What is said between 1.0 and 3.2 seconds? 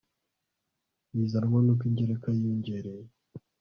bizanwa n'uko ingereka yiyongereye